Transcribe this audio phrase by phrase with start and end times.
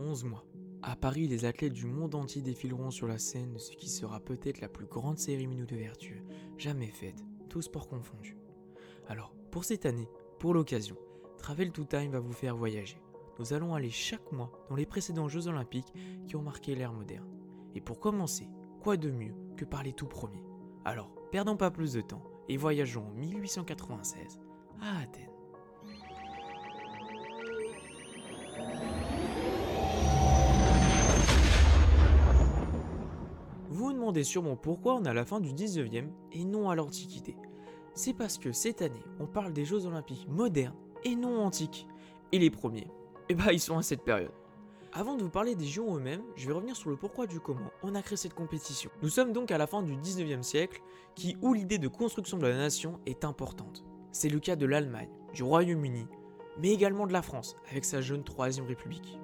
[0.00, 0.44] 11 mois.
[0.82, 4.18] À Paris, les athlètes du monde entier défileront sur la scène de ce qui sera
[4.18, 6.22] peut-être la plus grande cérémonie d'ouverture
[6.56, 8.38] jamais faite, tous sports confondus.
[9.08, 10.08] Alors, pour cette année,
[10.38, 10.96] pour l'occasion,
[11.38, 12.98] Travel to Time va vous faire voyager.
[13.38, 15.92] Nous allons aller chaque mois dans les précédents Jeux Olympiques
[16.26, 17.28] qui ont marqué l'ère moderne.
[17.74, 18.48] Et pour commencer,
[18.82, 20.44] quoi de mieux que par les tout premiers
[20.84, 24.40] Alors, perdons pas plus de temps et voyageons en 1896
[24.80, 25.29] à Athènes.
[33.80, 37.34] Vous vous demandez sûrement pourquoi on à la fin du 19e et non à l'Antiquité.
[37.94, 41.86] C'est parce que cette année, on parle des Jeux Olympiques modernes et non antiques.
[42.30, 42.88] Et les premiers,
[43.30, 44.34] eh ben ils sont à cette période.
[44.92, 47.70] Avant de vous parler des JO eux-mêmes, je vais revenir sur le pourquoi du comment
[47.82, 48.90] on a créé cette compétition.
[49.00, 50.82] Nous sommes donc à la fin du 19e siècle,
[51.14, 53.86] qui où l'idée de construction de la nation est importante.
[54.12, 56.06] C'est le cas de l'Allemagne, du Royaume-Uni,
[56.58, 59.18] mais également de la France, avec sa jeune Troisième République.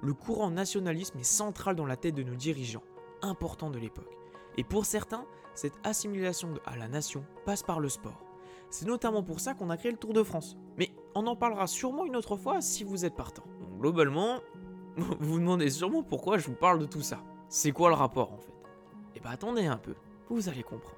[0.00, 2.84] Le courant nationalisme est central dans la tête de nos dirigeants,
[3.22, 4.16] important de l'époque.
[4.56, 8.22] Et pour certains, cette assimilation à la nation passe par le sport.
[8.70, 10.56] C'est notamment pour ça qu'on a créé le Tour de France.
[10.76, 13.44] Mais on en parlera sûrement une autre fois si vous êtes partant.
[13.78, 14.40] globalement,
[14.96, 17.22] vous vous demandez sûrement pourquoi je vous parle de tout ça.
[17.48, 18.52] C'est quoi le rapport en fait?
[19.14, 19.94] Eh bah attendez un peu,
[20.28, 20.96] vous allez comprendre.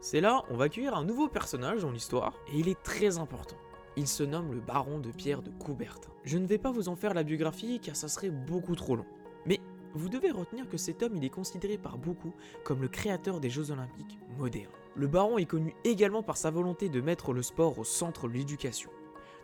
[0.00, 3.56] C'est là, on va accueillir un nouveau personnage dans l'histoire, et il est très important.
[3.96, 6.10] Il se nomme le baron de Pierre de Coubertin.
[6.24, 9.06] Je ne vais pas vous en faire la biographie car ça serait beaucoup trop long.
[9.46, 9.60] Mais
[9.94, 12.32] vous devez retenir que cet homme il est considéré par beaucoup
[12.64, 14.70] comme le créateur des Jeux olympiques modernes.
[14.96, 18.34] Le baron est connu également par sa volonté de mettre le sport au centre de
[18.34, 18.90] l'éducation.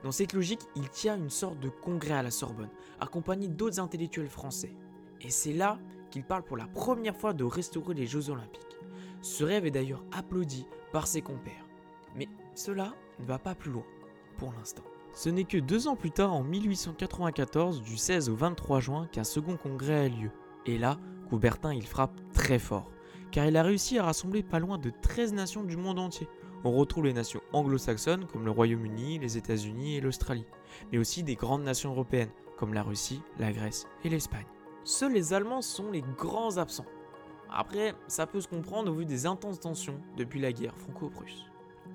[0.02, 4.28] Dans cette logique, il tient une sorte de congrès à la Sorbonne, accompagné d'autres intellectuels
[4.28, 4.74] français.
[5.20, 5.78] Et c'est là
[6.10, 8.78] qu'il parle pour la première fois de restaurer les Jeux olympiques.
[9.22, 11.66] Ce rêve est d'ailleurs applaudi par ses compères.
[12.16, 13.84] Mais cela ne va pas plus loin,
[14.38, 14.84] pour l'instant.
[15.12, 19.24] Ce n'est que deux ans plus tard, en 1894, du 16 au 23 juin, qu'un
[19.24, 20.30] second congrès a lieu.
[20.66, 22.90] Et là, Coubertin il frappe très fort,
[23.30, 26.28] car il a réussi à rassembler pas loin de 13 nations du monde entier.
[26.64, 30.46] On retrouve les nations anglo-saxonnes comme le Royaume-Uni, les États-Unis et l'Australie,
[30.92, 34.46] mais aussi des grandes nations européennes comme la Russie, la Grèce et l'Espagne.
[34.84, 36.86] Seuls les Allemands sont les grands absents.
[37.50, 41.46] Après, ça peut se comprendre au vu des intenses tensions depuis la guerre franco-prusse.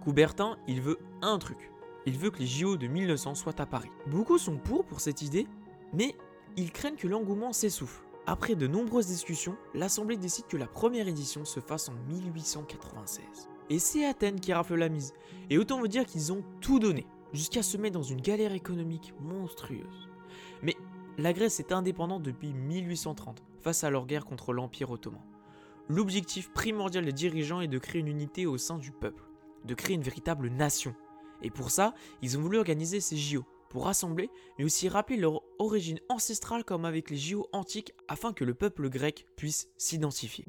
[0.04, 1.72] Coubertin, il veut un truc.
[2.06, 3.92] Il veut que les JO de 1900 soient à Paris.
[4.08, 5.48] Beaucoup sont pour pour cette idée,
[5.94, 6.16] mais
[6.58, 8.05] ils craignent que l'engouement s'essouffle.
[8.28, 13.50] Après de nombreuses discussions, l'Assemblée décide que la première édition se fasse en 1896.
[13.70, 15.14] Et c'est Athènes qui rafle la mise.
[15.52, 19.14] Et autant vous dire qu'ils ont tout donné, jusqu'à se mettre dans une galère économique
[19.22, 20.10] monstrueuse.
[20.64, 20.76] Mais
[21.20, 25.22] la Grèce est indépendante depuis 1830, face à leur guerre contre l'Empire ottoman.
[25.88, 29.24] L'objectif primordial des dirigeants est de créer une unité au sein du peuple,
[29.66, 30.96] de créer une véritable nation.
[31.44, 31.94] Et pour ça,
[32.24, 36.86] ils ont voulu organiser ces JO, pour rassembler, mais aussi rappeler leur origine ancestrale comme
[36.86, 40.46] avec les JO antiques, afin que le peuple grec puisse s'identifier.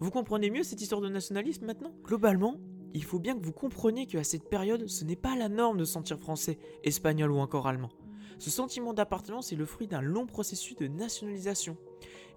[0.00, 1.94] Vous comprenez mieux cette histoire de nationalisme maintenant?
[2.04, 2.56] Globalement,
[2.94, 5.84] il faut bien que vous compreniez qu'à cette période, ce n'est pas la norme de
[5.84, 7.90] sentir français, espagnol ou encore allemand.
[8.38, 11.76] Ce sentiment d'appartenance est le fruit d'un long processus de nationalisation.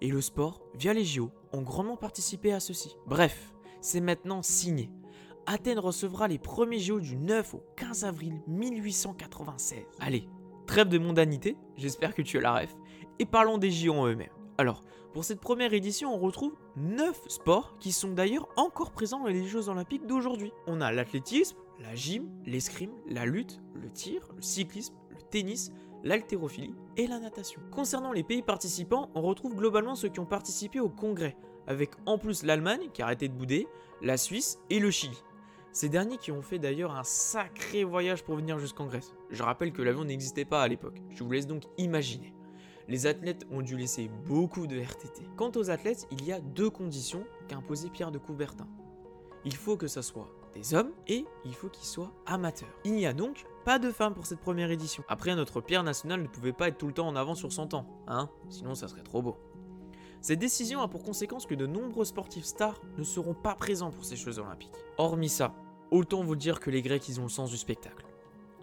[0.00, 2.96] Et le sport, via les JO, ont grandement participé à ceci.
[3.06, 4.90] Bref, c'est maintenant signé.
[5.46, 9.78] Athènes recevra les premiers JO du 9 au 15 avril 1896.
[10.00, 10.28] Allez,
[10.66, 12.76] trêve de mondanité, j'espère que tu as la ref,
[13.18, 14.28] et parlons des JO eux-mêmes.
[14.58, 14.82] Alors,
[15.12, 19.46] pour cette première édition, on retrouve 9 sports qui sont d'ailleurs encore présents dans les
[19.46, 20.52] Jeux Olympiques d'aujourd'hui.
[20.66, 25.72] On a l'athlétisme, la gym, l'escrime, la lutte, le tir, le cyclisme, le tennis,
[26.04, 27.60] l'haltérophilie et la natation.
[27.70, 32.18] Concernant les pays participants, on retrouve globalement ceux qui ont participé au congrès, avec en
[32.18, 33.66] plus l'Allemagne qui a arrêté de bouder,
[34.02, 35.16] la Suisse et le Chili.
[35.76, 39.14] Ces derniers qui ont fait d'ailleurs un sacré voyage pour venir jusqu'en Grèce.
[39.28, 42.32] Je rappelle que l'avion n'existait pas à l'époque, je vous laisse donc imaginer
[42.88, 45.22] les athlètes ont dû laisser beaucoup de RTT.
[45.36, 48.68] Quant aux athlètes, il y a deux conditions qu'imposait Pierre de Coubertin.
[49.44, 52.72] Il faut que ce soit des hommes et il faut qu'ils soient amateurs.
[52.84, 55.02] Il n'y a donc pas de femmes pour cette première édition.
[55.08, 57.66] Après, notre Pierre national ne pouvait pas être tout le temps en avant sur son
[57.66, 59.36] temps, hein Sinon, ça serait trop beau.
[60.20, 64.04] Cette décision a pour conséquence que de nombreux sportifs stars ne seront pas présents pour
[64.04, 64.72] ces Jeux Olympiques.
[64.98, 65.54] Hormis ça,
[65.90, 68.06] autant vous dire que les Grecs, ils ont le sens du spectacle.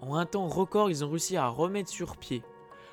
[0.02, 2.44] En un temps record, ils ont réussi à remettre sur pied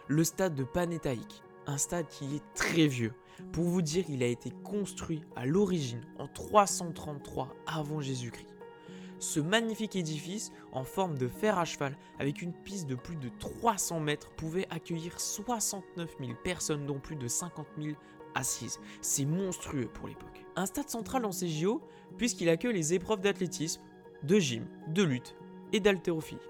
[0.07, 3.13] le stade de Panétaïque, un stade qui est très vieux.
[3.53, 8.49] Pour vous dire, il a été construit à l'origine en 333 avant Jésus-Christ.
[9.21, 13.29] Ce magnifique édifice en forme de fer à cheval avec une piste de plus de
[13.39, 17.97] 300 mètres pouvait accueillir 69 000 personnes dont plus de 50 000
[18.35, 18.81] assises.
[19.03, 20.45] C'est monstrueux pour l'époque.
[20.57, 21.83] Un stade central dans ces JO
[22.17, 23.83] puisqu'il accueille les épreuves d'athlétisme,
[24.23, 25.37] de gym, de lutte
[25.73, 26.41] et d'haltérophilie,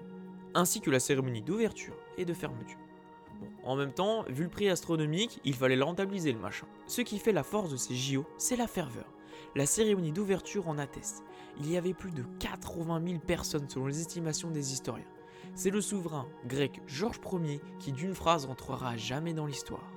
[0.53, 2.77] ainsi que la cérémonie d'ouverture et de fermeture.
[3.63, 6.67] En même temps, vu le prix astronomique, il fallait rentabiliser le machin.
[6.87, 9.05] Ce qui fait la force de ces JO, c'est la ferveur.
[9.55, 11.23] La cérémonie d'ouverture en atteste.
[11.59, 15.05] Il y avait plus de 80 000 personnes selon les estimations des historiens.
[15.53, 19.91] C'est le souverain grec Georges Ier qui d'une phrase entrera jamais dans l'histoire.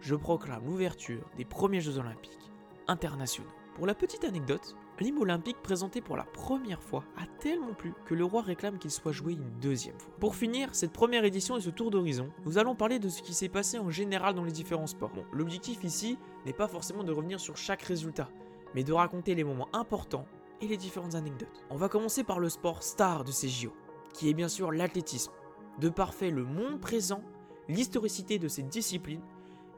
[0.00, 2.50] Je proclame l'ouverture des premiers Jeux olympiques
[2.86, 3.48] internationaux.
[3.74, 8.14] Pour la petite anecdote, l'hymne olympique présenté pour la première fois a tellement plu que
[8.14, 10.14] le roi réclame qu'il soit joué une deuxième fois.
[10.20, 13.34] Pour finir cette première édition et ce tour d'horizon, nous allons parler de ce qui
[13.34, 15.10] s'est passé en général dans les différents sports.
[15.32, 18.28] L'objectif ici n'est pas forcément de revenir sur chaque résultat,
[18.74, 20.26] mais de raconter les moments importants
[20.60, 21.64] et les différentes anecdotes.
[21.70, 23.72] On va commencer par le sport star de ces JO,
[24.12, 25.32] qui est bien sûr l'athlétisme.
[25.80, 27.22] De parfait le monde présent,
[27.68, 29.22] l'historicité de cette discipline,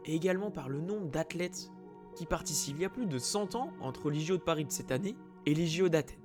[0.04, 1.70] et également par le nombre d'athlètes
[2.16, 2.76] qui participent.
[2.78, 5.14] Il y a plus de 100 ans entre les JO de Paris de cette année
[5.46, 6.18] et les JO d'Athènes.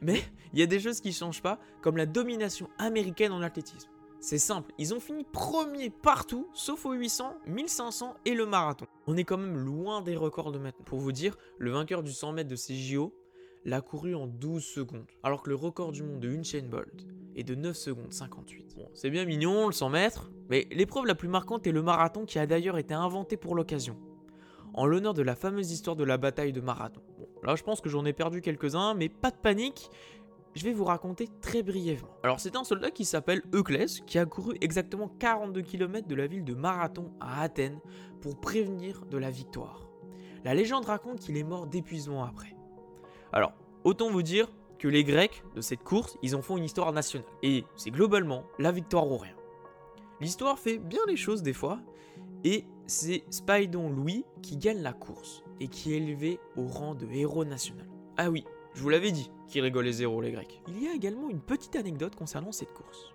[0.00, 0.22] Mais
[0.52, 3.88] il y a des choses qui ne changent pas, comme la domination américaine en athlétisme.
[4.20, 8.86] C'est simple, ils ont fini premier partout, sauf aux 800, 1500 et le marathon.
[9.06, 10.84] On est quand même loin des records de maintenant.
[10.84, 13.14] Pour vous dire, le vainqueur du 100 mètres de ces JO
[13.64, 17.06] l'a couru en 12 secondes, alors que le record du monde de Usain Bolt
[17.36, 18.74] est de 9 secondes 58.
[18.76, 22.24] Bon, c'est bien mignon le 100 mètres, mais l'épreuve la plus marquante est le marathon
[22.24, 23.96] qui a d'ailleurs été inventé pour l'occasion,
[24.74, 27.02] en l'honneur de la fameuse histoire de la bataille de Marathon.
[27.18, 29.90] Bon, là je pense que j'en ai perdu quelques-uns, mais pas de panique,
[30.54, 32.08] je vais vous raconter très brièvement.
[32.22, 36.26] Alors c'est un soldat qui s'appelle Euclès, qui a couru exactement 42 km de la
[36.26, 37.80] ville de Marathon à Athènes
[38.20, 39.88] pour prévenir de la victoire.
[40.44, 42.54] La légende raconte qu'il est mort d'épuisement après.
[43.32, 43.52] Alors,
[43.84, 44.48] autant vous dire
[44.78, 47.28] que les Grecs de cette course, ils en font une histoire nationale.
[47.42, 49.34] Et c'est globalement la victoire ou rien.
[50.20, 51.80] L'histoire fait bien les choses des fois,
[52.44, 57.06] et c'est Spydon Louis qui gagne la course et qui est élevé au rang de
[57.06, 57.86] héros national.
[58.16, 58.44] Ah oui,
[58.74, 60.62] je vous l'avais dit, qui rigolent les héros les Grecs.
[60.68, 63.14] Il y a également une petite anecdote concernant cette course.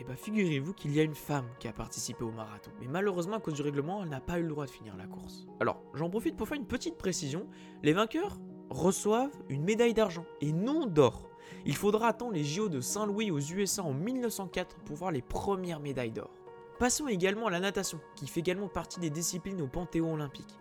[0.00, 2.72] Eh bah figurez-vous qu'il y a une femme qui a participé au marathon.
[2.80, 5.06] Mais malheureusement à cause du règlement, elle n'a pas eu le droit de finir la
[5.06, 5.46] course.
[5.60, 7.46] Alors, j'en profite pour faire une petite précision.
[7.84, 8.40] Les vainqueurs
[8.70, 11.30] reçoivent une médaille d'argent et non d'or.
[11.64, 15.78] Il faudra attendre les JO de Saint-Louis aux USA en 1904 pour voir les premières
[15.78, 16.43] médailles d'or.
[16.78, 20.58] Passons également à la natation, qui fait également partie des disciplines au Panthéon olympique.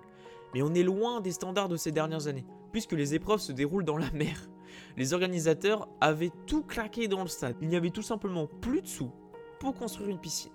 [0.54, 3.86] Mais on est loin des standards de ces dernières années, puisque les épreuves se déroulent
[3.86, 4.50] dans la mer.
[4.96, 7.56] Les organisateurs avaient tout claqué dans le stade.
[7.62, 9.12] Il n'y avait tout simplement plus de sous
[9.60, 10.52] pour construire une piscine.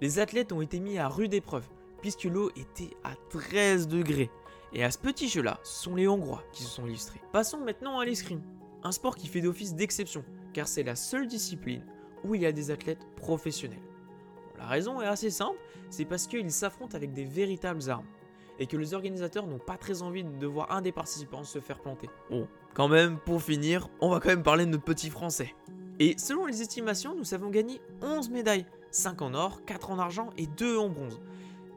[0.00, 1.68] Les athlètes ont été mis à rude épreuve,
[2.00, 4.30] puisque l'eau était à 13 degrés.
[4.72, 7.20] Et à ce petit jeu-là, ce sont les Hongrois qui se sont illustrés.
[7.32, 8.42] Passons maintenant à l'escrime,
[8.82, 10.24] un sport qui fait d'office d'exception,
[10.54, 11.84] car c'est la seule discipline
[12.24, 13.93] où il y a des athlètes professionnels.
[14.64, 15.58] La raison est assez simple,
[15.90, 18.06] c'est parce qu'ils s'affrontent avec des véritables armes,
[18.58, 21.78] et que les organisateurs n'ont pas très envie de voir un des participants se faire
[21.80, 22.08] planter.
[22.30, 25.54] Bon, quand même, pour finir, on va quand même parler de notre petit français.
[26.00, 30.30] Et selon les estimations, nous avons gagné 11 médailles, 5 en or, 4 en argent
[30.38, 31.20] et 2 en bronze.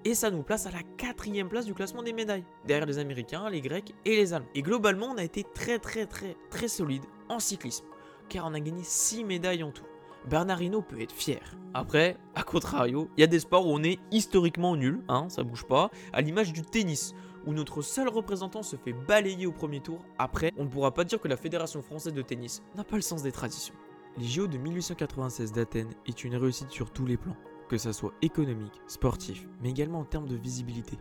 [0.06, 3.50] Et ça nous place à la quatrième place du classement des médailles, derrière les Américains,
[3.50, 4.48] les Grecs et les Allemands.
[4.56, 7.84] Et globalement, on a été très très très très solide en cyclisme,
[8.30, 9.84] car on a gagné 6 médailles en tout.
[10.26, 11.42] Bernard Hinault peut être fier.
[11.74, 15.44] Après, à contrario, il y a des sports où on est historiquement nul, hein, ça
[15.44, 17.14] bouge pas, à l'image du tennis,
[17.46, 20.04] où notre seul représentant se fait balayer au premier tour.
[20.18, 23.02] Après, on ne pourra pas dire que la Fédération française de tennis n'a pas le
[23.02, 23.76] sens des traditions.
[24.18, 27.38] Les JO de 1896 d'Athènes est une réussite sur tous les plans,
[27.70, 30.98] que ça soit économique, sportif, mais également en termes de visibilité.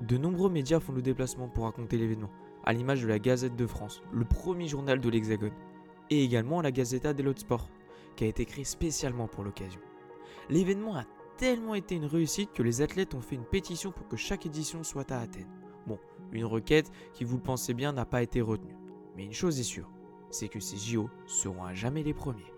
[0.00, 2.30] De nombreux médias font le déplacement pour raconter l'événement,
[2.64, 5.54] à l'image de la Gazette de France, le premier journal de l'Hexagone,
[6.10, 7.68] et également la Gazzetta dello Sport,
[8.16, 9.80] qui a été créé spécialement pour l'occasion.
[10.48, 11.04] L'événement a
[11.36, 14.82] tellement été une réussite que les athlètes ont fait une pétition pour que chaque édition
[14.82, 15.48] soit à Athènes.
[15.86, 15.98] Bon,
[16.32, 18.76] une requête qui, vous le pensez bien, n'a pas été retenue.
[19.16, 19.90] Mais une chose est sûre,
[20.30, 22.52] c'est que ces JO seront à jamais les premiers.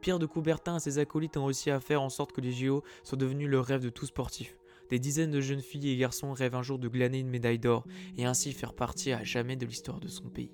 [0.00, 2.82] Pierre de Coubertin et ses acolytes ont réussi à faire en sorte que les JO
[3.02, 4.56] soient devenus le rêve de tout sportif.
[4.90, 7.86] Des dizaines de jeunes filles et garçons rêvent un jour de glaner une médaille d'or
[8.18, 10.52] et ainsi faire partie à jamais de l'histoire de son pays.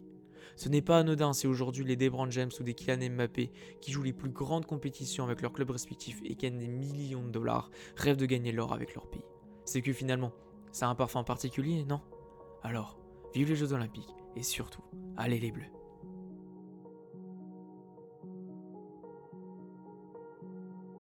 [0.57, 3.51] Ce n'est pas anodin si aujourd'hui les Debran James ou des Kylian Mbappé,
[3.81, 7.31] qui jouent les plus grandes compétitions avec leurs clubs respectifs et gagnent des millions de
[7.31, 9.25] dollars, rêvent de gagner l'or avec leur pays.
[9.65, 10.33] C'est que finalement,
[10.73, 12.01] ça a un parfum particulier, non?
[12.63, 12.99] Alors,
[13.35, 14.83] vive les Jeux Olympiques et surtout,
[15.17, 15.76] allez les Bleus